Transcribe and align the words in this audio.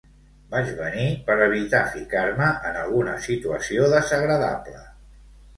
Vaig 0.53 0.69
venir 0.77 1.03
per 1.27 1.35
evitar 1.47 1.81
ficar-me 1.97 2.47
en 2.71 2.79
alguna 2.87 3.13
situació 3.27 3.91
desagradable. 3.93 4.83